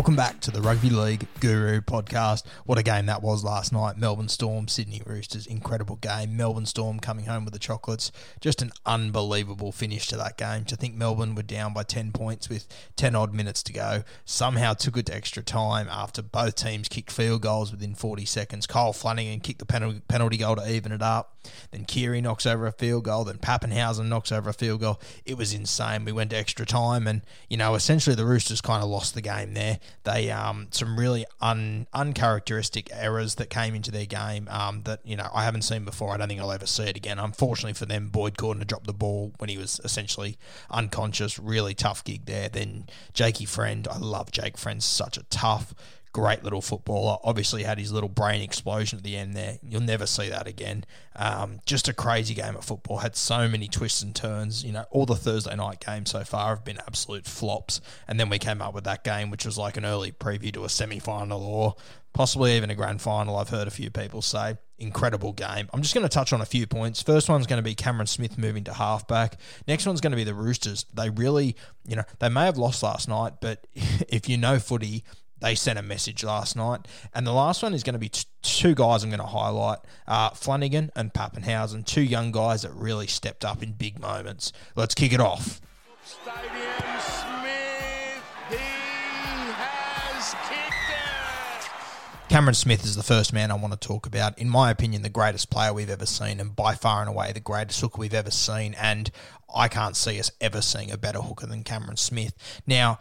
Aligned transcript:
Welcome 0.00 0.16
back 0.16 0.40
to 0.40 0.50
the 0.50 0.62
Rugby 0.62 0.88
League 0.88 1.26
Guru 1.40 1.82
podcast. 1.82 2.44
What 2.64 2.78
a 2.78 2.82
game 2.82 3.04
that 3.04 3.22
was 3.22 3.44
last 3.44 3.70
night. 3.70 3.98
Melbourne 3.98 4.30
Storm, 4.30 4.66
Sydney 4.66 5.02
Roosters, 5.04 5.46
incredible 5.46 5.96
game. 5.96 6.38
Melbourne 6.38 6.64
Storm 6.64 7.00
coming 7.00 7.26
home 7.26 7.44
with 7.44 7.52
the 7.52 7.58
chocolates. 7.58 8.10
Just 8.40 8.62
an 8.62 8.72
unbelievable 8.86 9.72
finish 9.72 10.06
to 10.06 10.16
that 10.16 10.38
game. 10.38 10.64
To 10.64 10.76
think 10.76 10.94
Melbourne 10.94 11.34
were 11.34 11.42
down 11.42 11.74
by 11.74 11.82
10 11.82 12.12
points 12.12 12.48
with 12.48 12.66
10 12.96 13.14
odd 13.14 13.34
minutes 13.34 13.62
to 13.64 13.74
go. 13.74 14.02
Somehow 14.24 14.72
took 14.72 14.96
it 14.96 15.04
to 15.04 15.14
extra 15.14 15.42
time 15.42 15.86
after 15.90 16.22
both 16.22 16.54
teams 16.54 16.88
kicked 16.88 17.12
field 17.12 17.42
goals 17.42 17.70
within 17.70 17.94
40 17.94 18.24
seconds. 18.24 18.66
Kyle 18.66 18.94
Flanagan 18.94 19.40
kicked 19.40 19.58
the 19.58 19.66
penalty, 19.66 20.00
penalty 20.08 20.38
goal 20.38 20.56
to 20.56 20.72
even 20.72 20.92
it 20.92 21.02
up. 21.02 21.36
Then 21.72 21.84
Keary 21.84 22.20
knocks 22.20 22.46
over 22.46 22.66
a 22.66 22.72
field 22.72 23.04
goal. 23.04 23.24
Then 23.24 23.38
Papenhuyzen 23.38 24.08
knocks 24.08 24.32
over 24.32 24.50
a 24.50 24.54
field 24.54 24.80
goal. 24.80 25.00
It 25.24 25.36
was 25.36 25.52
insane. 25.52 26.04
We 26.04 26.12
went 26.12 26.30
to 26.30 26.36
extra 26.36 26.66
time, 26.66 27.06
and 27.06 27.22
you 27.48 27.56
know, 27.56 27.74
essentially 27.74 28.16
the 28.16 28.24
Roosters 28.24 28.60
kind 28.60 28.82
of 28.82 28.88
lost 28.88 29.14
the 29.14 29.20
game 29.20 29.54
there. 29.54 29.78
They 30.04 30.30
um 30.30 30.68
some 30.70 30.98
really 30.98 31.26
un 31.40 31.86
uncharacteristic 31.92 32.88
errors 32.92 33.36
that 33.36 33.50
came 33.50 33.74
into 33.74 33.90
their 33.90 34.06
game 34.06 34.48
um 34.50 34.82
that 34.84 35.00
you 35.04 35.16
know 35.16 35.28
I 35.32 35.44
haven't 35.44 35.62
seen 35.62 35.84
before. 35.84 36.12
I 36.12 36.16
don't 36.16 36.28
think 36.28 36.40
I'll 36.40 36.52
ever 36.52 36.66
see 36.66 36.84
it 36.84 36.96
again. 36.96 37.18
Unfortunately 37.18 37.74
for 37.74 37.86
them, 37.86 38.08
Boyd 38.08 38.36
Cordner 38.36 38.60
had 38.60 38.68
dropped 38.68 38.86
the 38.86 38.92
ball 38.92 39.32
when 39.38 39.50
he 39.50 39.58
was 39.58 39.80
essentially 39.84 40.38
unconscious. 40.70 41.38
Really 41.38 41.74
tough 41.74 42.04
gig 42.04 42.26
there. 42.26 42.48
Then 42.48 42.86
Jakey 43.12 43.44
Friend, 43.44 43.86
I 43.88 43.98
love 43.98 44.30
Jake 44.30 44.56
Friend, 44.56 44.82
such 44.82 45.16
a 45.16 45.22
tough 45.24 45.74
great 46.12 46.42
little 46.42 46.60
footballer. 46.60 47.18
Obviously, 47.22 47.62
had 47.62 47.78
his 47.78 47.92
little 47.92 48.08
brain 48.08 48.42
explosion 48.42 48.98
at 48.98 49.04
the 49.04 49.16
end 49.16 49.34
there. 49.34 49.58
You'll 49.62 49.80
never 49.80 50.06
see 50.06 50.28
that 50.28 50.46
again. 50.46 50.84
Um, 51.16 51.60
just 51.66 51.88
a 51.88 51.92
crazy 51.92 52.34
game 52.34 52.56
of 52.56 52.64
football. 52.64 52.98
Had 52.98 53.16
so 53.16 53.48
many 53.48 53.68
twists 53.68 54.02
and 54.02 54.14
turns. 54.14 54.64
You 54.64 54.72
know, 54.72 54.84
all 54.90 55.06
the 55.06 55.16
Thursday 55.16 55.54
night 55.54 55.84
games 55.84 56.10
so 56.10 56.24
far 56.24 56.50
have 56.50 56.64
been 56.64 56.78
absolute 56.78 57.26
flops. 57.26 57.80
And 58.08 58.18
then 58.18 58.28
we 58.28 58.38
came 58.38 58.60
up 58.60 58.74
with 58.74 58.84
that 58.84 59.04
game, 59.04 59.30
which 59.30 59.44
was 59.44 59.58
like 59.58 59.76
an 59.76 59.84
early 59.84 60.12
preview 60.12 60.52
to 60.54 60.64
a 60.64 60.68
semi 60.68 60.98
final 60.98 61.42
or 61.42 61.76
possibly 62.12 62.56
even 62.56 62.70
a 62.70 62.74
grand 62.74 63.00
final. 63.00 63.36
I've 63.36 63.50
heard 63.50 63.68
a 63.68 63.72
few 63.72 63.90
people 63.90 64.22
say. 64.22 64.56
Incredible 64.78 65.32
game. 65.32 65.68
I'm 65.72 65.82
just 65.82 65.94
going 65.94 66.04
to 66.04 66.08
touch 66.08 66.32
on 66.32 66.40
a 66.40 66.46
few 66.46 66.66
points. 66.66 67.02
First 67.02 67.28
one's 67.28 67.46
going 67.46 67.58
to 67.58 67.62
be 67.62 67.74
Cameron 67.74 68.06
Smith 68.06 68.38
moving 68.38 68.64
to 68.64 68.72
halfback. 68.72 69.38
Next 69.68 69.86
one's 69.86 70.00
going 70.00 70.12
to 70.12 70.16
be 70.16 70.24
the 70.24 70.34
Roosters. 70.34 70.86
They 70.94 71.10
really, 71.10 71.54
you 71.86 71.96
know, 71.96 72.04
they 72.18 72.30
may 72.30 72.46
have 72.46 72.56
lost 72.56 72.82
last 72.82 73.08
night, 73.08 73.34
but 73.40 73.66
if 73.74 74.28
you 74.28 74.38
know 74.38 74.58
footy, 74.58 75.04
they 75.40 75.54
sent 75.54 75.78
a 75.78 75.82
message 75.82 76.22
last 76.24 76.56
night. 76.56 76.86
And 77.14 77.26
the 77.26 77.32
last 77.32 77.62
one 77.62 77.74
is 77.74 77.82
going 77.82 77.94
to 77.94 77.98
be 77.98 78.08
t- 78.08 78.24
two 78.42 78.74
guys 78.74 79.02
I'm 79.02 79.10
going 79.10 79.20
to 79.20 79.26
highlight 79.26 79.78
uh, 80.06 80.30
Flanagan 80.30 80.90
and 80.94 81.12
Papenhuyzen, 81.12 81.84
two 81.86 82.02
young 82.02 82.32
guys 82.32 82.62
that 82.62 82.72
really 82.72 83.06
stepped 83.06 83.44
up 83.44 83.62
in 83.62 83.72
big 83.72 84.00
moments. 84.00 84.52
Let's 84.76 84.94
kick 84.94 85.12
it 85.12 85.20
off. 85.20 85.60
Stadium 86.04 87.00
Smith, 87.00 88.22
he 88.48 88.56
has 88.56 90.34
kicked 90.48 90.74
it. 90.90 92.28
Cameron 92.28 92.54
Smith 92.54 92.84
is 92.84 92.96
the 92.96 93.02
first 93.02 93.32
man 93.32 93.50
I 93.50 93.54
want 93.54 93.72
to 93.72 93.88
talk 93.88 94.06
about. 94.06 94.38
In 94.38 94.48
my 94.48 94.70
opinion, 94.70 95.02
the 95.02 95.08
greatest 95.08 95.50
player 95.50 95.72
we've 95.72 95.90
ever 95.90 96.06
seen, 96.06 96.40
and 96.40 96.54
by 96.54 96.74
far 96.74 97.00
and 97.00 97.08
away 97.08 97.32
the 97.32 97.40
greatest 97.40 97.80
hooker 97.80 97.98
we've 97.98 98.14
ever 98.14 98.30
seen. 98.30 98.74
And 98.74 99.10
I 99.54 99.68
can't 99.68 99.96
see 99.96 100.18
us 100.20 100.30
ever 100.40 100.62
seeing 100.62 100.90
a 100.90 100.96
better 100.96 101.20
hooker 101.20 101.46
than 101.46 101.64
Cameron 101.64 101.96
Smith. 101.96 102.34
Now, 102.66 102.98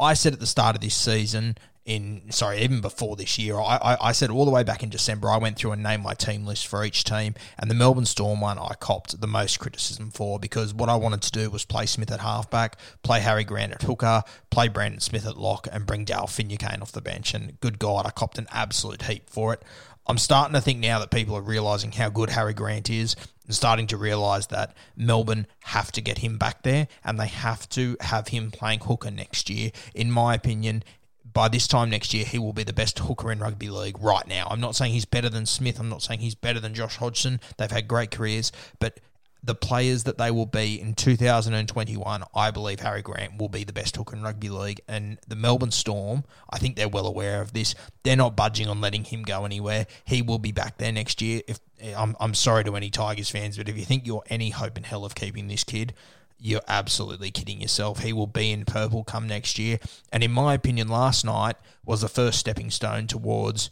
I 0.00 0.14
said 0.14 0.32
at 0.32 0.40
the 0.40 0.46
start 0.46 0.76
of 0.76 0.80
this 0.80 0.94
season, 0.94 1.58
in 1.88 2.30
sorry, 2.30 2.60
even 2.60 2.82
before 2.82 3.16
this 3.16 3.38
year, 3.38 3.56
I, 3.56 3.78
I, 3.82 4.08
I 4.08 4.12
said 4.12 4.30
all 4.30 4.44
the 4.44 4.50
way 4.50 4.62
back 4.62 4.82
in 4.82 4.90
December, 4.90 5.30
I 5.30 5.38
went 5.38 5.56
through 5.56 5.72
and 5.72 5.82
named 5.82 6.02
my 6.02 6.12
team 6.12 6.44
list 6.44 6.66
for 6.66 6.84
each 6.84 7.02
team, 7.02 7.34
and 7.58 7.70
the 7.70 7.74
Melbourne 7.74 8.04
Storm 8.04 8.42
one 8.42 8.58
I 8.58 8.74
copped 8.78 9.18
the 9.18 9.26
most 9.26 9.58
criticism 9.58 10.10
for 10.10 10.38
because 10.38 10.74
what 10.74 10.90
I 10.90 10.96
wanted 10.96 11.22
to 11.22 11.32
do 11.32 11.48
was 11.48 11.64
play 11.64 11.86
Smith 11.86 12.12
at 12.12 12.20
halfback, 12.20 12.76
play 13.02 13.20
Harry 13.20 13.42
Grant 13.42 13.72
at 13.72 13.82
hooker, 13.82 14.22
play 14.50 14.68
Brandon 14.68 15.00
Smith 15.00 15.26
at 15.26 15.38
lock, 15.38 15.66
and 15.72 15.86
bring 15.86 16.04
Dale 16.04 16.26
Finucane 16.26 16.82
off 16.82 16.92
the 16.92 17.00
bench. 17.00 17.32
And 17.32 17.58
good 17.60 17.78
God, 17.78 18.04
I 18.04 18.10
copped 18.10 18.36
an 18.36 18.48
absolute 18.52 19.02
heap 19.02 19.30
for 19.30 19.54
it. 19.54 19.62
I'm 20.06 20.18
starting 20.18 20.54
to 20.54 20.60
think 20.60 20.80
now 20.80 20.98
that 20.98 21.10
people 21.10 21.36
are 21.36 21.42
realising 21.42 21.92
how 21.92 22.10
good 22.10 22.30
Harry 22.30 22.54
Grant 22.54 22.90
is 22.90 23.16
and 23.46 23.54
starting 23.54 23.86
to 23.88 23.96
realise 23.96 24.46
that 24.46 24.74
Melbourne 24.94 25.46
have 25.64 25.90
to 25.92 26.00
get 26.00 26.18
him 26.18 26.38
back 26.38 26.62
there 26.62 26.86
and 27.02 27.18
they 27.18 27.26
have 27.26 27.68
to 27.70 27.96
have 28.00 28.28
him 28.28 28.50
playing 28.50 28.80
hooker 28.80 29.10
next 29.10 29.50
year. 29.50 29.70
In 29.94 30.10
my 30.10 30.34
opinion, 30.34 30.84
by 31.32 31.48
this 31.48 31.66
time 31.66 31.90
next 31.90 32.14
year, 32.14 32.24
he 32.24 32.38
will 32.38 32.52
be 32.52 32.64
the 32.64 32.72
best 32.72 32.98
hooker 32.98 33.30
in 33.30 33.38
rugby 33.40 33.70
league 33.70 34.00
right 34.00 34.26
now. 34.26 34.46
I'm 34.50 34.60
not 34.60 34.76
saying 34.76 34.92
he's 34.92 35.04
better 35.04 35.28
than 35.28 35.46
Smith. 35.46 35.78
I'm 35.78 35.88
not 35.88 36.02
saying 36.02 36.20
he's 36.20 36.34
better 36.34 36.60
than 36.60 36.74
Josh 36.74 36.96
Hodgson. 36.96 37.40
They've 37.56 37.70
had 37.70 37.88
great 37.88 38.10
careers, 38.10 38.52
but 38.78 39.00
the 39.42 39.54
players 39.54 40.04
that 40.04 40.18
they 40.18 40.30
will 40.30 40.46
be 40.46 40.80
in 40.80 40.94
2021, 40.94 42.24
I 42.34 42.50
believe 42.50 42.80
Harry 42.80 43.02
Grant 43.02 43.38
will 43.38 43.48
be 43.48 43.64
the 43.64 43.72
best 43.72 43.96
hooker 43.96 44.16
in 44.16 44.22
rugby 44.22 44.48
league. 44.48 44.80
And 44.88 45.18
the 45.28 45.36
Melbourne 45.36 45.70
Storm, 45.70 46.24
I 46.50 46.58
think 46.58 46.76
they're 46.76 46.88
well 46.88 47.06
aware 47.06 47.40
of 47.40 47.52
this. 47.52 47.74
They're 48.02 48.16
not 48.16 48.36
budging 48.36 48.68
on 48.68 48.80
letting 48.80 49.04
him 49.04 49.22
go 49.22 49.44
anywhere. 49.44 49.86
He 50.04 50.22
will 50.22 50.38
be 50.38 50.52
back 50.52 50.78
there 50.78 50.92
next 50.92 51.22
year. 51.22 51.42
If 51.46 51.60
I'm, 51.96 52.16
I'm 52.18 52.34
sorry 52.34 52.64
to 52.64 52.74
any 52.74 52.90
Tigers 52.90 53.30
fans, 53.30 53.56
but 53.56 53.68
if 53.68 53.76
you 53.78 53.84
think 53.84 54.06
you're 54.06 54.24
any 54.28 54.50
hope 54.50 54.76
in 54.76 54.84
hell 54.84 55.04
of 55.04 55.14
keeping 55.14 55.46
this 55.46 55.62
kid, 55.62 55.94
you're 56.38 56.60
absolutely 56.68 57.30
kidding 57.30 57.60
yourself. 57.60 58.00
He 58.00 58.12
will 58.12 58.26
be 58.26 58.52
in 58.52 58.64
purple 58.64 59.04
come 59.04 59.26
next 59.26 59.58
year. 59.58 59.78
And 60.12 60.22
in 60.22 60.30
my 60.30 60.54
opinion, 60.54 60.88
last 60.88 61.24
night 61.24 61.56
was 61.84 62.00
the 62.00 62.08
first 62.08 62.38
stepping 62.38 62.70
stone 62.70 63.06
towards 63.06 63.70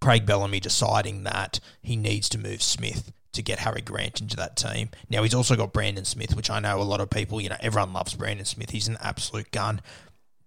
Craig 0.00 0.24
Bellamy 0.24 0.60
deciding 0.60 1.24
that 1.24 1.60
he 1.82 1.96
needs 1.96 2.28
to 2.30 2.38
move 2.38 2.62
Smith 2.62 3.12
to 3.32 3.42
get 3.42 3.60
Harry 3.60 3.80
Grant 3.80 4.20
into 4.20 4.36
that 4.36 4.56
team. 4.56 4.90
Now 5.08 5.22
he's 5.22 5.34
also 5.34 5.56
got 5.56 5.72
Brandon 5.72 6.04
Smith, 6.04 6.34
which 6.34 6.50
I 6.50 6.60
know 6.60 6.80
a 6.80 6.82
lot 6.82 7.00
of 7.00 7.10
people, 7.10 7.40
you 7.40 7.48
know, 7.48 7.56
everyone 7.60 7.92
loves 7.92 8.14
Brandon 8.14 8.46
Smith. 8.46 8.70
He's 8.70 8.88
an 8.88 8.98
absolute 9.00 9.50
gun. 9.50 9.80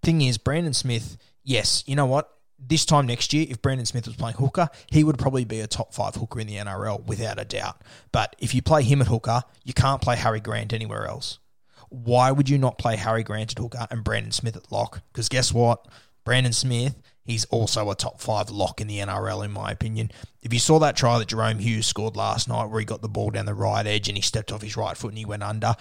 Thing 0.01 0.22
is, 0.22 0.38
Brandon 0.38 0.74
Smith, 0.74 1.18
yes, 1.44 1.84
you 1.88 1.96
know 1.96 2.06
what? 2.06 2.33
This 2.60 2.86
time 2.86 3.08
next 3.08 3.34
year, 3.34 3.46
if 3.50 3.62
Brandon 3.62 3.86
Smith 3.86 4.08
was 4.08 4.16
playing 4.16 4.38
hooker, 4.38 4.70
he 4.90 5.04
would 5.04 5.18
probably 5.18 5.44
be 5.44 5.60
a 5.60 5.68
top 5.68 5.94
five 5.94 6.16
hooker 6.16 6.40
in 6.40 6.48
the 6.48 6.56
NRL 6.56 7.06
without 7.06 7.40
a 7.40 7.46
doubt. 7.46 7.82
But 8.12 8.36
if 8.40 8.56
you 8.56 8.62
play 8.62 8.84
him 8.84 9.02
at 9.02 9.08
hooker, 9.08 9.44
you 9.64 9.74
can't 9.74 10.02
play 10.02 10.16
Harry 10.16 10.40
Grant 10.40 10.72
anywhere 10.72 11.06
else. 11.06 11.40
Why 11.90 12.32
would 12.32 12.50
you 12.50 12.58
not 12.58 12.78
play 12.78 12.96
Harry 12.96 13.24
Grant 13.24 13.52
at 13.52 13.60
hooker 13.60 13.86
and 13.92 14.04
Brandon 14.04 14.32
Smith 14.32 14.56
at 14.56 14.72
lock? 14.72 15.02
Because 15.12 15.30
guess 15.30 15.54
what? 15.54 15.86
Brandon 16.24 16.54
Smith, 16.54 16.96
He's 17.26 17.46
also 17.46 17.90
a 17.90 17.96
top 17.96 18.20
five 18.20 18.50
lock 18.50 18.82
in 18.82 18.88
the 18.88 19.00
NRL, 19.00 19.46
in 19.46 19.52
my 19.52 19.72
opinion. 19.72 20.12
If 20.42 20.54
you 20.54 20.60
saw 20.60 20.78
that 20.80 20.98
try 20.98 21.18
that 21.20 21.30
Jahrome 21.30 21.60
Hughes 21.60 21.88
scored 21.88 22.18
last 22.18 22.50
night, 22.50 22.66
where 22.66 22.80
he 22.80 22.86
got 22.86 23.02
the 23.02 23.08
ball 23.08 23.30
down 23.30 23.46
the 23.46 23.54
right 23.54 23.86
edge 23.88 24.10
and 24.10 24.18
he 24.18 24.22
stepped 24.22 24.52
off 24.52 24.62
his 24.62 24.76
right 24.76 24.98
foot 24.98 25.10
and 25.10 25.18
he 25.18 25.26
went 25.26 25.44
under, 25.44 25.76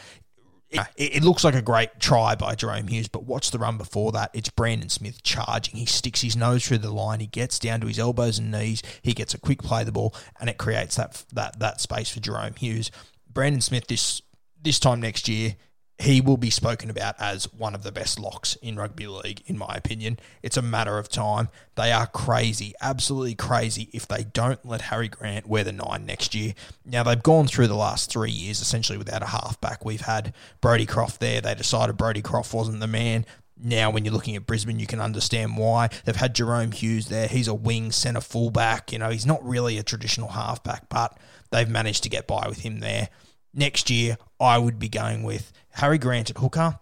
it, 0.73 1.17
it 1.17 1.25
looks 1.25 1.45
like 1.45 1.55
a 1.55 1.63
great 1.63 2.01
try 2.01 2.35
by 2.35 2.55
Jahrome 2.55 2.89
Hughes, 2.89 3.09
but 3.09 3.25
watch 3.25 3.51
the 3.51 3.59
run 3.59 3.79
before 3.79 4.13
that. 4.13 4.31
It's 4.33 4.51
Brandon 4.51 4.89
Smith 4.89 5.23
charging. 5.23 5.77
He 5.77 5.87
sticks 5.87 6.23
his 6.23 6.37
nose 6.37 6.67
through 6.67 6.79
the 6.79 6.93
line. 6.93 7.21
He 7.21 7.27
gets 7.27 7.59
down 7.59 7.81
to 7.81 7.87
his 7.87 7.99
elbows 7.99 8.39
and 8.39 8.51
knees. 8.51 8.83
He 9.03 9.13
gets 9.13 9.35
a 9.35 9.39
quick 9.39 9.63
play 9.63 9.85
the 9.85 9.93
ball, 9.93 10.15
and 10.41 10.49
it 10.49 10.59
creates 10.59 10.97
that 10.97 11.25
that 11.33 11.59
that 11.59 11.81
space 11.81 12.11
for 12.11 12.21
Jahrome 12.21 12.59
Hughes. 12.59 12.91
Brandon 13.29 13.61
Smith 13.61 13.87
this 13.87 14.23
this 14.63 14.79
time 14.79 15.01
next 15.01 15.29
year 15.29 15.57
he 15.99 16.21
will 16.21 16.37
be 16.37 16.51
spoken 16.51 16.91
about 16.91 17.15
as 17.21 17.53
one 17.53 17.75
of 17.75 17.85
the 17.85 17.93
best 17.93 18.19
locks 18.19 18.57
in 18.57 18.77
rugby 18.77 19.07
league, 19.07 19.43
in 19.47 19.57
my 19.57 19.75
opinion. 19.77 20.19
It's 20.43 20.57
a 20.57 20.63
matter 20.63 20.99
of 20.99 21.09
time. 21.09 21.49
They 21.77 21.93
are 21.93 22.07
crazy, 22.07 22.75
absolutely 22.81 23.37
crazy, 23.37 23.89
if 23.93 24.09
they 24.09 24.25
don't 24.25 24.65
let 24.67 24.83
Harry 24.83 25.09
Grant 25.09 25.47
wear 25.47 25.63
the 25.63 25.73
nine 25.73 26.05
next 26.05 26.35
year. 26.35 26.55
Now, 26.85 27.05
they've 27.05 27.23
gone 27.23 27.47
through 27.47 27.69
the 27.69 27.75
last 27.75 28.11
three 28.11 28.33
years 28.33 28.61
essentially 28.61 28.99
without 28.99 29.23
a 29.23 29.27
halfback. 29.27 29.85
We've 29.85 30.01
had 30.01 30.35
Brodie 30.61 30.87
Croft 30.87 31.21
there. 31.21 31.41
They 31.41 31.55
decided 31.55 31.97
Brodie 31.97 32.23
Croft 32.23 32.53
wasn't 32.53 32.81
the 32.81 32.89
man. 32.89 33.25
Now, 33.57 33.91
when 33.91 34.05
you're 34.05 34.15
looking 34.15 34.35
at 34.35 34.47
Brisbane, 34.47 34.81
you 34.81 34.89
can 34.89 35.01
understand 35.01 35.57
why. 35.57 35.89
They've 36.05 36.17
had 36.17 36.35
Jahrome 36.35 36.75
Hughes 36.75 37.07
there. 37.07 37.29
He's 37.29 37.47
a 37.47 37.55
wing 37.55 37.93
centre 37.93 38.21
fullback. 38.21 38.93
You 38.93 38.99
know, 38.99 39.11
he's 39.11 39.27
not 39.27 39.45
really 39.47 39.79
a 39.79 39.85
traditional 39.85 40.29
halfback, 40.29 40.89
but 40.89 41.17
they've 41.51 41.69
managed 41.69 42.03
to 42.03 42.09
get 42.09 42.27
by 42.27 42.49
with 42.49 42.63
him 42.63 42.81
there. 42.81 43.09
Next 43.55 43.91
year, 43.91 44.17
I 44.41 44.59
would 44.59 44.79
be 44.79 44.89
going 44.89 45.23
with 45.23 45.53
Harry 45.73 45.99
Grant 45.99 46.31
at 46.31 46.39
hooker. 46.39 46.79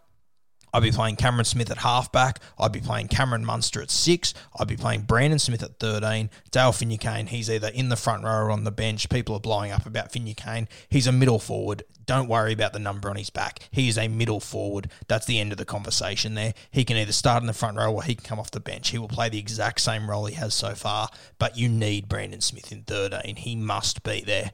I'd 0.72 0.82
be 0.82 0.92
playing 0.92 1.16
Cameron 1.16 1.44
Smith 1.44 1.70
at 1.70 1.78
halfback. 1.78 2.38
I'd 2.58 2.72
be 2.72 2.80
playing 2.80 3.08
Cameron 3.08 3.44
Munster 3.44 3.82
at 3.82 3.90
six. 3.90 4.34
I'd 4.58 4.68
be 4.68 4.76
playing 4.76 5.02
Brandon 5.02 5.38
Smith 5.38 5.62
at 5.62 5.80
13. 5.80 6.30
Dale 6.50 6.72
Finucane, 6.72 7.26
he's 7.26 7.50
either 7.50 7.68
in 7.68 7.88
the 7.88 7.96
front 7.96 8.22
row 8.22 8.30
or 8.30 8.50
on 8.50 8.64
the 8.64 8.70
bench. 8.70 9.08
People 9.08 9.34
are 9.34 9.40
blowing 9.40 9.72
up 9.72 9.84
about 9.86 10.12
Finucane. 10.12 10.68
He's 10.88 11.06
a 11.06 11.12
middle 11.12 11.40
forward. 11.40 11.82
Don't 12.06 12.28
worry 12.28 12.52
about 12.52 12.72
the 12.72 12.78
number 12.78 13.10
on 13.10 13.16
his 13.16 13.30
back. 13.30 13.60
He 13.70 13.88
is 13.88 13.98
a 13.98 14.08
middle 14.08 14.40
forward. 14.40 14.90
That's 15.08 15.26
the 15.26 15.38
end 15.38 15.52
of 15.52 15.58
the 15.58 15.64
conversation 15.64 16.34
there. 16.34 16.54
He 16.70 16.84
can 16.84 16.96
either 16.96 17.12
start 17.12 17.42
in 17.42 17.46
the 17.46 17.52
front 17.52 17.76
row 17.76 17.92
or 17.92 18.02
he 18.02 18.14
can 18.14 18.24
come 18.24 18.38
off 18.38 18.50
the 18.50 18.60
bench. 18.60 18.90
He 18.90 18.98
will 18.98 19.08
play 19.08 19.28
the 19.28 19.38
exact 19.38 19.80
same 19.80 20.08
role 20.08 20.26
he 20.26 20.34
has 20.34 20.54
so 20.54 20.74
far, 20.74 21.08
but 21.38 21.56
you 21.56 21.68
need 21.68 22.08
Brandon 22.08 22.40
Smith 22.40 22.72
in 22.72 22.82
13. 22.82 23.36
He 23.36 23.56
must 23.56 24.02
be 24.02 24.22
there. 24.22 24.52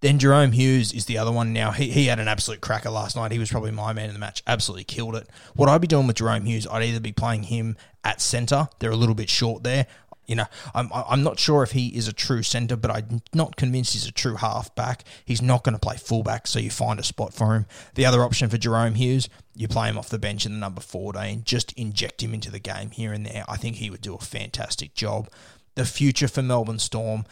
Then 0.00 0.18
Jahrome 0.18 0.52
Hughes 0.52 0.92
is 0.92 1.06
the 1.06 1.16
other 1.16 1.32
one 1.32 1.52
now. 1.52 1.70
He, 1.70 1.90
he 1.90 2.06
had 2.06 2.20
an 2.20 2.28
absolute 2.28 2.60
cracker 2.60 2.90
last 2.90 3.16
night. 3.16 3.32
He 3.32 3.38
was 3.38 3.50
probably 3.50 3.70
my 3.70 3.92
man 3.92 4.08
in 4.08 4.12
the 4.12 4.18
match. 4.18 4.42
Absolutely 4.46 4.84
killed 4.84 5.16
it. 5.16 5.28
What 5.54 5.68
I'd 5.68 5.80
be 5.80 5.86
doing 5.86 6.06
with 6.06 6.16
Jahrome 6.16 6.46
Hughes, 6.46 6.66
I'd 6.66 6.82
either 6.82 7.00
be 7.00 7.12
playing 7.12 7.44
him 7.44 7.76
at 8.04 8.20
centre. 8.20 8.68
They're 8.78 8.90
a 8.90 8.96
little 8.96 9.14
bit 9.14 9.30
short 9.30 9.62
there. 9.62 9.86
You 10.26 10.36
know, 10.36 10.46
I'm 10.74 10.90
I'm 10.92 11.22
not 11.22 11.38
sure 11.38 11.62
if 11.62 11.72
he 11.72 11.88
is 11.88 12.08
a 12.08 12.12
true 12.12 12.42
centre, 12.42 12.76
but 12.76 12.90
I'm 12.90 13.22
not 13.34 13.56
convinced 13.56 13.92
he's 13.92 14.06
a 14.06 14.12
true 14.12 14.36
halfback. 14.36 15.04
He's 15.24 15.42
not 15.42 15.64
going 15.64 15.74
to 15.74 15.78
play 15.78 15.96
fullback, 15.96 16.46
so 16.46 16.58
you 16.58 16.70
find 16.70 16.98
a 16.98 17.02
spot 17.02 17.34
for 17.34 17.54
him. 17.54 17.66
The 17.94 18.06
other 18.06 18.22
option 18.22 18.48
for 18.48 18.56
Jahrome 18.56 18.96
Hughes, 18.96 19.28
you 19.54 19.68
play 19.68 19.88
him 19.88 19.98
off 19.98 20.08
the 20.08 20.18
bench 20.18 20.46
in 20.46 20.52
the 20.52 20.58
number 20.58 20.80
14. 20.80 21.42
Just 21.44 21.72
inject 21.72 22.22
him 22.22 22.32
into 22.32 22.50
the 22.50 22.58
game 22.58 22.90
here 22.90 23.12
and 23.12 23.26
there. 23.26 23.44
I 23.48 23.58
think 23.58 23.76
he 23.76 23.90
would 23.90 24.00
do 24.00 24.14
a 24.14 24.18
fantastic 24.18 24.94
job. 24.94 25.28
The 25.74 25.84
future 25.84 26.28
for 26.28 26.42
Melbourne 26.42 26.78
Storm 26.78 27.26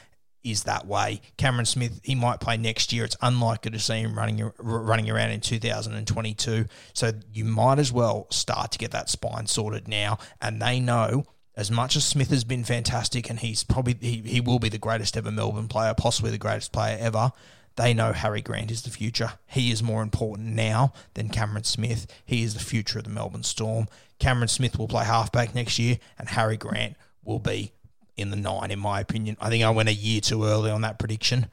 is 0.44 0.64
that 0.64 0.86
way. 0.86 1.20
Cameron 1.36 1.66
Smith, 1.66 2.00
he 2.02 2.14
might 2.14 2.40
play 2.40 2.56
next 2.56 2.92
year. 2.92 3.04
It's 3.04 3.16
unlikely 3.20 3.70
to 3.72 3.78
see 3.78 4.00
him 4.00 4.16
running 4.18 4.50
running 4.58 5.10
around 5.10 5.30
in 5.30 5.40
2022. 5.40 6.66
So 6.92 7.12
you 7.32 7.44
might 7.44 7.78
as 7.78 7.92
well 7.92 8.26
start 8.30 8.72
to 8.72 8.78
get 8.78 8.90
that 8.92 9.08
spine 9.08 9.46
sorted 9.46 9.88
now. 9.88 10.18
And 10.40 10.60
they 10.60 10.80
know 10.80 11.26
as 11.54 11.70
much 11.70 11.96
as 11.96 12.04
Smith 12.04 12.30
has 12.30 12.44
been 12.44 12.64
fantastic, 12.64 13.28
and 13.28 13.38
he's 13.38 13.62
probably 13.62 13.96
he, 14.00 14.22
he 14.24 14.40
will 14.40 14.58
be 14.58 14.68
the 14.68 14.78
greatest 14.78 15.16
ever 15.16 15.30
Melbourne 15.30 15.68
player, 15.68 15.94
possibly 15.94 16.30
the 16.30 16.38
greatest 16.38 16.72
player 16.72 16.96
ever. 16.98 17.32
They 17.76 17.94
know 17.94 18.12
Harry 18.12 18.42
Grant 18.42 18.70
is 18.70 18.82
the 18.82 18.90
future. 18.90 19.32
He 19.46 19.70
is 19.70 19.82
more 19.82 20.02
important 20.02 20.48
now 20.48 20.92
than 21.14 21.30
Cameron 21.30 21.64
Smith. 21.64 22.06
He 22.24 22.42
is 22.42 22.54
the 22.54 22.60
future 22.60 22.98
of 22.98 23.04
the 23.04 23.10
Melbourne 23.10 23.44
Storm. 23.44 23.86
Cameron 24.18 24.48
Smith 24.48 24.78
will 24.78 24.88
play 24.88 25.04
halfback 25.04 25.54
next 25.54 25.78
year, 25.78 25.98
and 26.18 26.28
Harry 26.28 26.56
Grant 26.56 26.96
will 27.24 27.38
be 27.38 27.72
in 28.16 28.30
the 28.30 28.36
nine, 28.36 28.70
in 28.70 28.78
my 28.78 29.00
opinion. 29.00 29.36
I 29.40 29.48
think 29.48 29.64
I 29.64 29.70
went 29.70 29.88
a 29.88 29.94
year 29.94 30.20
too 30.20 30.44
early 30.44 30.70
on 30.70 30.82
that 30.82 30.98
prediction, 30.98 31.46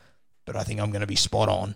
but 0.45 0.55
I 0.55 0.63
think 0.63 0.79
I'm 0.79 0.91
going 0.91 1.01
to 1.01 1.07
be 1.07 1.15
spot 1.15 1.49
on. 1.49 1.75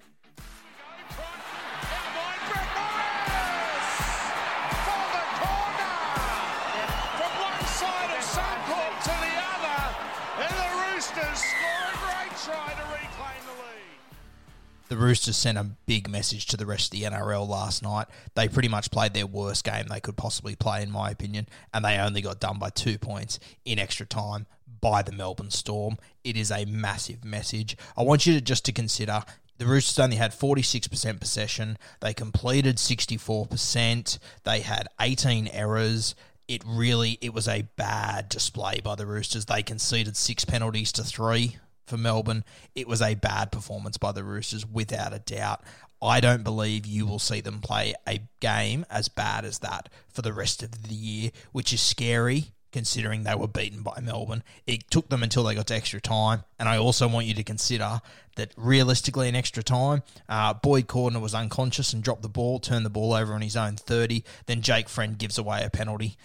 the 14.94 15.00
Roosters 15.00 15.36
sent 15.36 15.58
a 15.58 15.64
big 15.88 16.08
message 16.08 16.46
to 16.46 16.56
the 16.56 16.68
rest 16.68 16.94
of 16.94 17.00
the 17.00 17.08
NRL 17.08 17.48
last 17.48 17.82
night. 17.82 18.06
They 18.36 18.48
pretty 18.48 18.68
much 18.68 18.92
played 18.92 19.16
their 19.16 19.26
worst 19.26 19.64
game 19.64 19.88
they 19.90 20.00
could 20.00 20.16
possibly 20.16 20.56
play, 20.56 20.84
in 20.84 20.92
my 20.92 21.10
opinion, 21.10 21.48
and 21.74 21.84
they 21.84 21.98
only 21.98 22.22
got 22.22 22.40
done 22.40 22.60
by 22.60 22.70
two 22.70 23.00
points 23.00 23.40
in 23.66 23.80
extra 23.80 24.06
time 24.06 24.46
by 24.84 25.02
the 25.02 25.14
Melbourne 25.14 25.50
Storm. 25.50 25.98
It 26.26 26.36
is 26.36 26.52
a 26.52 26.66
massive 26.66 27.24
message. 27.24 27.78
I 27.98 28.04
want 28.04 28.26
you 28.26 28.34
to 28.34 28.42
just 28.42 28.66
to 28.66 28.74
consider 28.74 29.24
the 29.58 29.66
Roosters 29.66 29.98
only 29.98 30.18
had 30.18 30.32
46% 30.32 31.22
possession. 31.22 31.78
They 32.02 32.14
completed 32.14 32.76
64%. 32.76 34.20
They 34.44 34.60
had 34.60 34.90
18 35.00 35.48
errors. 35.48 36.16
It 36.50 36.64
really 36.68 37.18
it 37.22 37.34
was 37.34 37.48
a 37.48 37.68
bad 37.78 38.28
display 38.28 38.82
by 38.84 38.96
the 38.96 39.06
Roosters. 39.06 39.46
They 39.46 39.64
conceded 39.64 40.18
six 40.18 40.44
penalties 40.44 40.92
to 40.94 41.04
3 41.04 41.56
for 41.88 41.96
Melbourne. 41.96 42.44
It 42.76 42.88
was 42.88 43.02
a 43.02 43.16
bad 43.16 43.54
performance 43.54 43.98
by 43.98 44.12
the 44.12 44.26
Roosters, 44.26 44.66
without 44.66 45.14
a 45.14 45.20
doubt. 45.20 45.64
I 46.02 46.20
don't 46.20 46.44
believe 46.44 46.86
you 46.86 47.06
will 47.06 47.20
see 47.20 47.40
them 47.40 47.62
play 47.62 47.94
a 48.06 48.20
game 48.42 48.86
as 48.90 49.08
bad 49.08 49.46
as 49.46 49.60
that 49.60 49.88
for 50.10 50.22
the 50.22 50.34
rest 50.34 50.62
of 50.62 50.90
the 50.90 50.94
year, 50.94 51.32
which 51.54 51.72
is 51.72 51.80
scary 51.80 52.52
considering 52.74 53.24
they 53.24 53.36
were 53.36 53.48
beaten 53.48 53.82
by 53.82 54.00
Melbourne. 54.02 54.44
It 54.68 54.90
took 54.92 55.08
them 55.08 55.24
until 55.24 55.44
they 55.44 55.56
got 55.56 55.68
to 55.68 55.76
extra 55.76 56.02
time. 56.02 56.44
And 56.60 56.68
I 56.68 56.78
also 56.78 57.08
want 57.08 57.28
you 57.28 57.34
to 57.36 57.44
consider 57.44 58.02
that 58.36 58.52
realistically, 58.58 59.30
in 59.30 59.36
extra 59.36 59.64
time, 59.64 60.04
uh, 60.28 60.54
Boyd 60.56 60.88
Cordner 60.88 61.22
was 61.22 61.34
unconscious 61.34 61.94
and 61.94 62.04
dropped 62.04 62.24
the 62.24 62.30
ball, 62.30 62.60
turned 62.60 62.86
the 62.86 62.90
ball 62.90 63.14
over 63.14 63.34
on 63.34 63.42
his 63.42 63.56
own 63.56 63.78
30. 63.78 64.24
Then 64.48 64.62
Jake 64.62 64.90
Friend 64.90 65.18
gives 65.18 65.38
away 65.38 65.64
a 65.64 65.70
penalty. 65.70 66.18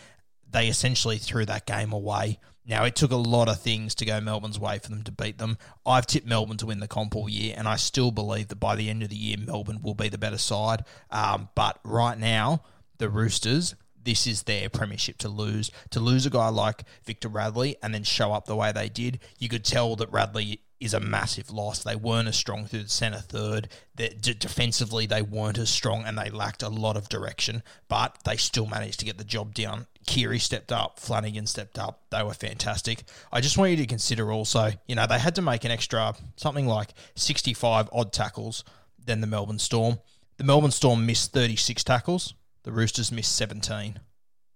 They 0.51 0.67
essentially 0.67 1.19
threw 1.19 1.45
that 1.45 1.67
game 1.67 1.93
away. 1.93 2.41
Now, 2.67 2.85
it 2.85 2.97
took 2.97 3.13
a 3.13 3.17
lot 3.17 3.49
of 3.49 3.61
things 3.61 3.95
to 3.95 4.05
go 4.05 4.21
Melbourne's 4.21 4.59
way 4.59 4.79
for 4.79 4.91
them 4.91 5.03
to 5.05 5.13
beat 5.13 5.39
them. 5.39 5.57
I've 5.87 6.07
tipped 6.07 6.27
Melbourne 6.27 6.59
to 6.59 6.67
win 6.67 6.81
the 6.81 6.89
comp 6.89 7.17
all 7.17 7.29
year, 7.29 7.55
and 7.57 7.67
I 7.67 7.77
still 7.77 8.11
believe 8.11 8.49
that 8.49 8.61
by 8.61 8.77
the 8.77 8.91
end 8.91 9.03
of 9.03 9.09
the 9.09 9.17
year, 9.17 9.39
Melbourne 9.39 9.81
will 9.83 9.95
be 9.95 10.11
the 10.11 10.19
better 10.19 10.37
side. 10.37 10.85
Um, 11.11 11.49
but 11.55 11.79
right 11.83 12.19
now, 12.19 12.63
the 12.99 13.09
Roosters, 13.09 13.75
this 14.05 14.27
is 14.27 14.45
their 14.45 14.69
premiership 14.69 15.19
to 15.19 15.29
lose. 15.29 15.71
To 15.91 16.01
lose 16.01 16.27
a 16.27 16.31
guy 16.31 16.49
like 16.49 16.85
Victor 17.05 17.29
Radley 17.29 17.77
and 17.83 17.95
then 17.95 18.05
show 18.05 18.33
up 18.33 18.47
the 18.47 18.57
way 18.57 18.73
they 18.73 18.89
did, 18.89 19.21
you 19.39 19.49
could 19.49 19.65
tell 19.65 19.97
that 19.97 20.13
Radley 20.13 20.63
is 20.81 20.95
a 20.95 21.01
massive 21.01 21.51
loss. 21.51 21.83
They 21.83 21.97
weren't 21.97 22.29
as 22.29 22.37
strong 22.37 22.67
through 22.67 22.85
the 22.85 22.89
centre 22.89 23.19
third. 23.19 23.69
D- 23.97 24.11
defensively, 24.19 25.07
they 25.07 25.23
weren't 25.23 25.59
as 25.59 25.71
strong 25.71 26.05
and 26.05 26.17
they 26.17 26.31
lacked 26.31 26.63
a 26.63 26.69
lot 26.69 26.97
of 26.97 27.09
direction, 27.09 27.63
but 27.89 28.19
they 28.25 28.37
still 28.37 28.67
managed 28.67 29.01
to 29.01 29.05
get 29.05 29.19
the 29.19 29.25
job 29.25 29.55
done. 29.55 29.87
Keary 30.07 30.39
stepped 30.39 30.73
up, 30.73 30.99
Flanagan 30.99 31.47
stepped 31.47 31.79
up. 31.79 32.03
They 32.11 32.23
were 32.23 32.33
fantastic. 32.33 33.03
I 33.33 33.41
just 33.41 33.59
want 33.59 33.73
you 33.73 33.77
to 33.79 33.87
consider 33.87 34.33
also, 34.33 34.71
you 34.87 34.95
know, 34.95 35.07
they 35.07 35.19
had 35.19 35.35
to 35.35 35.43
make 35.43 35.65
an 35.65 35.71
extra 35.71 36.15
something 36.37 36.67
like 36.67 36.95
65 37.17 37.89
odd 37.93 38.13
tackles 38.13 38.65
than 39.05 39.21
the 39.21 39.27
Melbourne 39.27 39.59
Storm. 39.59 39.99
The 40.37 40.45
Melbourne 40.45 40.71
Storm 40.71 41.05
missed 41.05 41.33
36 41.33 41.83
tackles, 41.83 42.35
the 42.69 42.75
Roosters 42.75 43.11
missed 43.11 43.35
17. 43.37 43.99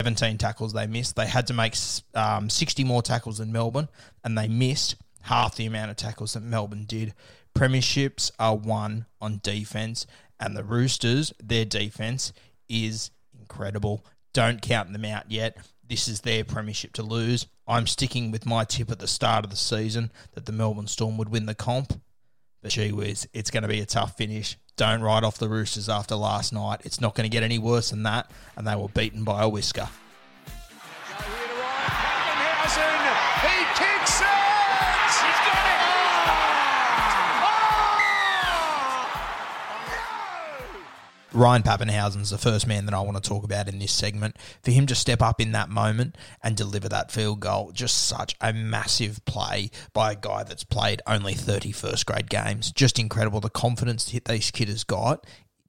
17 0.02 0.36
tackles 0.36 0.74
they 0.74 0.86
missed. 0.86 1.16
They 1.16 1.26
had 1.26 1.46
to 1.46 1.54
make 1.54 1.74
um, 2.14 2.50
60 2.50 2.84
more 2.84 3.00
tackles 3.00 3.38
than 3.38 3.50
Melbourne, 3.50 3.88
and 4.22 4.36
they 4.36 4.48
missed 4.48 4.96
half 5.22 5.56
the 5.56 5.64
amount 5.64 5.92
of 5.92 5.96
tackles 5.96 6.34
that 6.34 6.42
Melbourne 6.42 6.84
did. 6.84 7.14
Premierships 7.56 8.30
are 8.38 8.54
won 8.54 9.06
on 9.22 9.40
defense, 9.42 10.06
and 10.38 10.54
the 10.54 10.62
Roosters, 10.62 11.32
their 11.42 11.64
defense 11.64 12.34
is 12.68 13.12
incredible. 13.40 14.04
Don't 14.34 14.60
count 14.60 14.92
them 14.92 15.06
out 15.06 15.30
yet. 15.30 15.56
This 15.82 16.06
is 16.06 16.20
their 16.20 16.44
premiership 16.44 16.92
to 16.94 17.02
lose. 17.02 17.46
I'm 17.66 17.86
sticking 17.86 18.30
with 18.30 18.44
my 18.44 18.64
tip 18.64 18.90
at 18.90 18.98
the 18.98 19.08
start 19.08 19.46
of 19.46 19.50
the 19.50 19.56
season 19.56 20.10
that 20.32 20.44
the 20.44 20.52
Melbourne 20.52 20.86
Storm 20.86 21.16
would 21.16 21.30
win 21.30 21.46
the 21.46 21.54
comp. 21.54 21.98
But 22.62 22.70
gee 22.70 22.92
whiz, 22.92 23.28
it's 23.32 23.50
going 23.50 23.64
to 23.64 23.68
be 23.68 23.80
a 23.80 23.86
tough 23.86 24.16
finish. 24.16 24.56
Don't 24.76 25.02
write 25.02 25.24
off 25.24 25.38
the 25.38 25.48
Roosters 25.48 25.88
after 25.88 26.14
last 26.14 26.52
night. 26.52 26.80
It's 26.84 27.00
not 27.00 27.14
going 27.14 27.28
to 27.28 27.32
get 27.32 27.42
any 27.42 27.58
worse 27.58 27.90
than 27.90 28.04
that, 28.04 28.30
and 28.56 28.66
they 28.66 28.76
were 28.76 28.88
beaten 28.88 29.24
by 29.24 29.42
a 29.42 29.48
whisker. 29.48 29.88
Ryan 41.34 41.62
Papenhuyzen's 41.62 42.30
the 42.30 42.36
first 42.36 42.66
man 42.66 42.84
that 42.84 42.94
I 42.94 43.00
want 43.00 43.22
to 43.22 43.26
talk 43.26 43.42
about 43.42 43.68
in 43.68 43.78
this 43.78 43.92
segment. 43.92 44.36
For 44.62 44.70
him 44.70 44.86
to 44.86 44.94
step 44.94 45.22
up 45.22 45.40
in 45.40 45.52
that 45.52 45.70
moment 45.70 46.16
and 46.42 46.56
deliver 46.56 46.88
that 46.90 47.10
field 47.10 47.40
goal, 47.40 47.72
just 47.72 48.06
such 48.06 48.36
a 48.40 48.52
massive 48.52 49.24
play 49.24 49.70
by 49.94 50.12
a 50.12 50.16
guy 50.16 50.42
that's 50.42 50.64
played 50.64 51.00
only 51.06 51.32
30 51.32 51.72
first 51.72 52.04
grade 52.04 52.28
games. 52.28 52.70
Just 52.70 52.98
incredible. 52.98 53.40
The 53.40 53.48
confidence 53.48 54.04
that 54.12 54.26
this 54.26 54.50
kid 54.50 54.68
has 54.68 54.84
got 54.84 55.26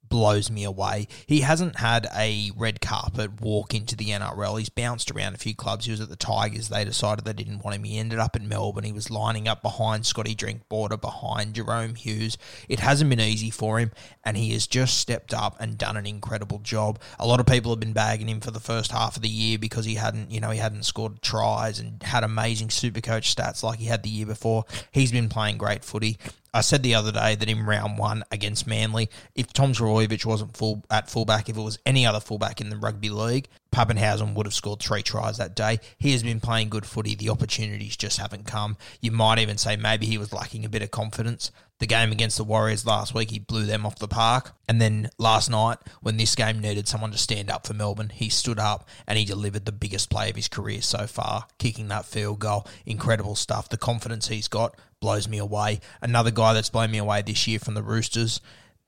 blows 0.09 0.51
me 0.51 0.63
away. 0.63 1.07
He 1.25 1.41
hasn't 1.41 1.77
had 1.77 2.07
a 2.15 2.51
red 2.55 2.81
carpet 2.81 3.41
walk 3.41 3.73
into 3.73 3.95
the 3.95 4.09
NRL. 4.09 4.59
He's 4.59 4.69
bounced 4.69 5.09
around 5.11 5.33
a 5.33 5.39
few 5.39 5.55
clubs. 5.55 5.85
He 5.85 5.91
was 5.91 6.01
at 6.01 6.09
the 6.09 6.15
Tigers. 6.15 6.69
They 6.69 6.85
decided 6.85 7.25
they 7.25 7.33
didn't 7.33 7.63
want 7.63 7.75
him. 7.75 7.83
He 7.83 7.97
ended 7.97 8.19
up 8.19 8.35
in 8.35 8.47
Melbourne. 8.47 8.83
He 8.83 8.91
was 8.91 9.09
lining 9.09 9.47
up 9.47 9.61
behind 9.61 10.05
Scotty 10.05 10.35
Drinkwater, 10.35 10.97
behind 10.97 11.55
Jahrome 11.55 11.97
Hughes. 11.97 12.37
It 12.69 12.79
hasn't 12.79 13.09
been 13.09 13.19
easy 13.19 13.49
for 13.49 13.79
him, 13.79 13.91
and 14.23 14.37
he 14.37 14.51
has 14.53 14.67
just 14.67 14.97
stepped 14.97 15.33
up 15.33 15.55
and 15.59 15.77
done 15.77 15.97
an 15.97 16.05
incredible 16.05 16.59
job. 16.59 16.99
A 17.19 17.27
lot 17.27 17.39
of 17.39 17.45
people 17.45 17.71
have 17.71 17.79
been 17.79 17.93
bagging 17.93 18.29
him 18.29 18.41
for 18.41 18.51
the 18.51 18.59
first 18.59 18.91
half 18.91 19.15
of 19.15 19.21
the 19.21 19.29
year 19.29 19.57
because 19.57 19.85
he 19.85 19.95
hadn't, 19.95 20.31
you 20.31 20.39
know, 20.39 20.51
he 20.51 20.59
hadn't 20.59 20.83
scored 20.83 21.21
tries 21.21 21.79
and 21.79 22.01
had 22.03 22.23
amazing 22.23 22.69
super 22.69 23.01
coach 23.01 23.35
stats 23.35 23.63
like 23.63 23.79
he 23.79 23.85
had 23.85 24.03
the 24.03 24.09
year 24.09 24.25
before. 24.25 24.65
He's 24.91 25.11
been 25.11 25.29
playing 25.29 25.57
great 25.57 25.83
footy. 25.83 26.17
I 26.53 26.61
said 26.61 26.83
the 26.83 26.93
other 26.93 27.11
day 27.11 27.35
that 27.35 27.49
in 27.49 27.65
round 27.65 27.97
one 27.97 28.23
against 28.31 28.67
Manly, 28.67 29.09
if 29.33 29.51
Tom 29.51 29.73
Trbojevic 29.73 30.25
wasn't 30.25 30.55
full 30.55 30.83
at 30.91 31.09
fullback, 31.09 31.49
if 31.49 31.57
it 31.57 31.61
was 31.61 31.79
any 31.85 32.05
other 32.05 32.19
fullback 32.19 32.61
in 32.61 32.69
the 32.69 32.77
rugby 32.77 33.09
league, 33.09 33.47
Papenhuyzen 33.73 34.35
would 34.35 34.45
have 34.45 34.53
scored 34.53 34.81
three 34.81 35.01
tries 35.01 35.37
that 35.37 35.55
day. 35.55 35.79
He 35.97 36.11
has 36.11 36.21
been 36.21 36.39
playing 36.39 36.69
good 36.69 36.85
footy. 36.85 37.15
The 37.15 37.29
opportunities 37.29 37.97
just 37.97 38.19
haven't 38.19 38.45
come. 38.45 38.77
You 39.01 39.11
might 39.11 39.39
even 39.39 39.57
say 39.57 39.75
maybe 39.75 40.05
he 40.05 40.19
was 40.19 40.31
lacking 40.31 40.63
a 40.63 40.69
bit 40.69 40.83
of 40.83 40.91
confidence. 40.91 41.51
The 41.79 41.87
game 41.87 42.11
against 42.11 42.37
the 42.37 42.43
Warriors 42.43 42.85
last 42.85 43.15
week, 43.15 43.31
he 43.31 43.39
blew 43.39 43.65
them 43.65 43.85
off 43.85 43.97
the 43.97 44.07
park. 44.07 44.53
And 44.69 44.79
then 44.79 45.09
last 45.17 45.49
night, 45.49 45.79
when 46.01 46.17
this 46.17 46.35
game 46.35 46.59
needed 46.59 46.87
someone 46.87 47.11
to 47.11 47.17
stand 47.17 47.49
up 47.49 47.65
for 47.65 47.73
Melbourne, 47.73 48.11
he 48.13 48.29
stood 48.29 48.59
up 48.59 48.87
and 49.07 49.17
he 49.17 49.25
delivered 49.25 49.65
the 49.65 49.71
biggest 49.71 50.09
play 50.09 50.29
of 50.29 50.35
his 50.35 50.47
career 50.47 50.81
so 50.81 51.07
far, 51.07 51.47
kicking 51.57 51.87
that 51.87 52.05
field 52.05 52.39
goal. 52.39 52.67
Incredible 52.85 53.35
stuff. 53.35 53.69
The 53.69 53.77
confidence 53.77 54.27
he's 54.27 54.47
got 54.47 54.77
blows 54.99 55.27
me 55.27 55.39
away. 55.39 55.81
Another 56.01 56.31
guy 56.31 56.53
that's 56.53 56.69
blown 56.69 56.91
me 56.91 56.99
away 56.99 57.23
this 57.23 57.47
year 57.47 57.59
from 57.59 57.73
the 57.73 57.83
Roosters, 57.83 58.39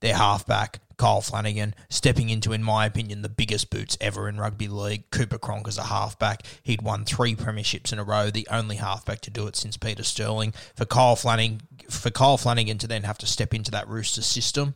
their 0.05 0.15
halfback, 0.15 0.79
Kyle 0.97 1.19
Flanagan, 1.19 1.74
stepping 1.89 2.29
into, 2.29 2.53
in 2.53 2.63
my 2.63 2.85
opinion, 2.85 3.24
the 3.24 3.27
biggest 3.27 3.71
boots 3.71 3.97
ever 4.00 4.29
in 4.29 4.38
rugby 4.38 4.67
league. 4.67 5.09
Cooper 5.09 5.39
Cronk 5.39 5.67
as 5.67 5.79
a 5.79 5.83
halfback. 5.83 6.43
He'd 6.62 6.83
won 6.83 7.05
three 7.05 7.35
premierships 7.35 7.91
in 7.91 7.97
a 7.97 8.03
row, 8.03 8.29
the 8.29 8.47
only 8.51 8.75
halfback 8.75 9.21
to 9.21 9.31
do 9.31 9.47
it 9.47 9.55
since 9.55 9.77
Peter 9.77 10.03
Sterling. 10.03 10.53
For 10.75 10.85
Kyle 10.85 11.15
Flanagan, 11.15 11.62
for 11.89 12.12
Kyle 12.12 12.38
Flanagan 12.38 12.77
to 12.77 12.88
then 12.88 13.01
have 13.01 13.17
to 13.17 13.25
step 13.25 13.51
into 13.53 13.71
that 13.71 13.88
Rooster 13.88 14.21
system, 14.21 14.75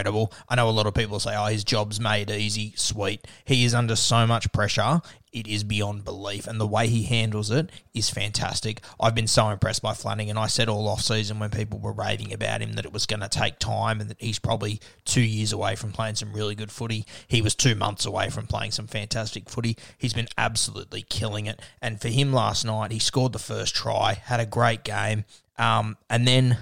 incredible. 0.00 0.32
I 0.48 0.54
know 0.54 0.68
a 0.68 0.70
lot 0.70 0.86
of 0.86 0.94
people 0.94 1.20
say, 1.20 1.36
oh, 1.36 1.46
his 1.46 1.62
job's 1.62 2.00
made 2.00 2.30
easy. 2.30 2.72
Sweet. 2.76 3.26
He 3.44 3.64
is 3.64 3.74
under 3.74 3.96
so 3.96 4.26
much 4.26 4.50
pressure. 4.52 5.02
It 5.30 5.46
is 5.46 5.62
beyond 5.62 6.04
belief. 6.04 6.46
And 6.46 6.58
the 6.58 6.66
way 6.66 6.88
he 6.88 7.02
handles 7.02 7.50
it 7.50 7.70
is 7.92 8.08
fantastic. 8.08 8.80
I've 8.98 9.14
been 9.14 9.26
so 9.26 9.50
impressed 9.50 9.82
by 9.82 9.92
Flanagan. 9.92 10.38
I 10.38 10.46
said 10.46 10.68
all 10.68 10.88
off 10.88 11.02
season 11.02 11.38
when 11.38 11.50
people 11.50 11.78
were 11.78 11.92
raving 11.92 12.32
about 12.32 12.62
him 12.62 12.72
that 12.72 12.86
it 12.86 12.92
was 12.92 13.04
going 13.04 13.20
to 13.20 13.28
take 13.28 13.58
time 13.58 14.00
and 14.00 14.08
that 14.08 14.20
he's 14.20 14.38
probably 14.38 14.80
two 15.04 15.20
years 15.20 15.52
away 15.52 15.76
from 15.76 15.92
playing 15.92 16.14
some 16.14 16.32
really 16.32 16.54
good 16.54 16.72
footy. 16.72 17.04
He 17.28 17.42
was 17.42 17.54
two 17.54 17.74
months 17.74 18.06
away 18.06 18.30
from 18.30 18.46
playing 18.46 18.70
some 18.70 18.86
fantastic 18.86 19.50
footy. 19.50 19.76
He's 19.98 20.14
been 20.14 20.28
absolutely 20.38 21.02
killing 21.02 21.44
it. 21.44 21.60
And 21.82 22.00
for 22.00 22.08
him 22.08 22.32
last 22.32 22.64
night, 22.64 22.90
he 22.90 22.98
scored 22.98 23.32
the 23.32 23.38
first 23.38 23.74
try, 23.74 24.14
had 24.14 24.40
a 24.40 24.46
great 24.46 24.82
game. 24.82 25.26
Um, 25.58 25.98
and 26.08 26.26
then 26.26 26.56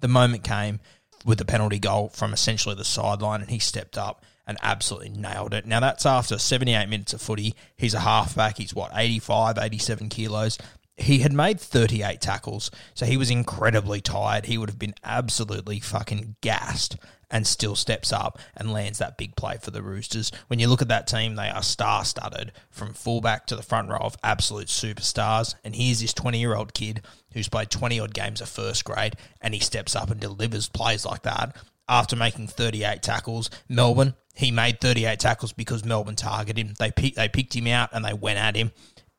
the 0.00 0.08
moment 0.08 0.42
came 0.42 0.80
with 1.24 1.38
the 1.38 1.44
penalty 1.44 1.78
goal 1.78 2.08
from 2.08 2.32
essentially 2.32 2.74
the 2.74 2.84
sideline, 2.84 3.40
and 3.40 3.50
he 3.50 3.58
stepped 3.58 3.98
up 3.98 4.24
and 4.46 4.58
absolutely 4.62 5.10
nailed 5.10 5.54
it. 5.54 5.66
Now, 5.66 5.80
that's 5.80 6.06
after 6.06 6.38
78 6.38 6.88
minutes 6.88 7.12
of 7.12 7.22
footy. 7.22 7.54
He's 7.76 7.94
a 7.94 8.00
halfback. 8.00 8.58
He's 8.58 8.74
what, 8.74 8.90
85, 8.94 9.58
87 9.58 10.08
kilos. 10.08 10.58
He 10.96 11.20
had 11.20 11.32
made 11.32 11.60
38 11.60 12.20
tackles, 12.20 12.70
so 12.94 13.06
he 13.06 13.16
was 13.16 13.30
incredibly 13.30 14.00
tired. 14.00 14.46
He 14.46 14.58
would 14.58 14.68
have 14.68 14.78
been 14.78 14.94
absolutely 15.04 15.80
fucking 15.80 16.36
gassed 16.40 16.96
and 17.30 17.46
still 17.46 17.76
steps 17.76 18.12
up 18.12 18.38
and 18.56 18.72
lands 18.72 18.98
that 18.98 19.16
big 19.16 19.36
play 19.36 19.56
for 19.56 19.70
the 19.70 19.82
Roosters. 19.82 20.32
When 20.48 20.58
you 20.58 20.68
look 20.68 20.82
at 20.82 20.88
that 20.88 21.06
team, 21.06 21.36
they 21.36 21.48
are 21.48 21.62
star 21.62 22.04
studded 22.04 22.52
from 22.70 22.92
fullback 22.92 23.46
to 23.46 23.56
the 23.56 23.62
front 23.62 23.88
row 23.88 23.98
of 23.98 24.16
absolute 24.22 24.68
superstars. 24.68 25.54
And 25.64 25.74
here's 25.74 26.00
this 26.00 26.12
20 26.12 26.38
year 26.38 26.54
old 26.54 26.74
kid 26.74 27.02
who's 27.32 27.48
played 27.48 27.70
20 27.70 28.00
odd 28.00 28.14
games 28.14 28.40
of 28.40 28.48
first 28.48 28.84
grade 28.84 29.16
and 29.40 29.54
he 29.54 29.60
steps 29.60 29.94
up 29.94 30.10
and 30.10 30.20
delivers 30.20 30.68
plays 30.68 31.06
like 31.06 31.22
that 31.22 31.56
after 31.88 32.16
making 32.16 32.48
38 32.48 33.02
tackles. 33.02 33.50
Melbourne, 33.68 34.14
he 34.34 34.50
made 34.50 34.80
38 34.80 35.18
tackles 35.18 35.52
because 35.52 35.84
Melbourne 35.84 36.16
targeted 36.16 36.58
him. 36.58 36.74
They, 36.78 36.90
pick, 36.90 37.14
they 37.14 37.28
picked 37.28 37.54
him 37.54 37.66
out 37.66 37.90
and 37.92 38.04
they 38.04 38.14
went 38.14 38.38
at 38.38 38.56
him. 38.56 38.72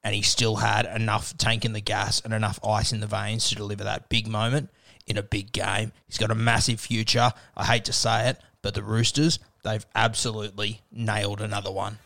And 0.04 0.16
he 0.16 0.24
still 0.24 0.56
had 0.56 0.88
enough 0.88 1.38
tank 1.38 1.64
in 1.64 1.74
the 1.74 1.82
gas 1.82 2.22
and 2.22 2.34
enough 2.34 2.60
ice 2.66 2.92
in 2.92 3.02
the 3.02 3.08
veins 3.08 3.50
to 3.50 3.56
deliver 3.56 3.84
that 3.84 4.10
big 4.10 4.28
moment 4.28 4.72
in 5.08 5.18
a 5.18 5.24
big 5.24 5.52
game. 5.52 5.92
He's 6.08 6.18
got 6.18 6.32
a 6.32 6.36
massive 6.36 6.80
future. 6.80 7.32
I 7.56 7.66
hate 7.66 7.86
to 7.86 7.94
say 7.94 8.30
it, 8.30 8.38
but 8.62 8.74
the 8.74 8.84
Roosters, 8.84 9.40
they've 9.64 9.86
absolutely 9.96 10.82
nailed 10.92 11.42
another 11.42 11.72
one. 11.72 12.00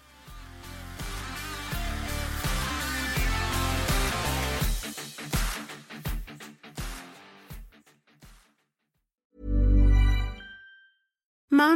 Mom 11.56 11.75